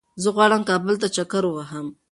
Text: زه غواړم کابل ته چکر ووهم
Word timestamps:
زه 0.23 0.29
غواړم 0.35 0.61
کابل 0.69 0.95
ته 1.01 1.07
چکر 1.15 1.43
ووهم 1.47 1.87